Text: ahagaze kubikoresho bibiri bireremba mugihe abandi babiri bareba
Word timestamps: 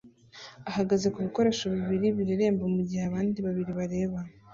ahagaze 0.69 1.07
kubikoresho 1.13 1.65
bibiri 1.75 2.07
bireremba 2.17 2.63
mugihe 2.75 3.03
abandi 3.09 3.37
babiri 3.45 3.71
bareba 3.79 4.19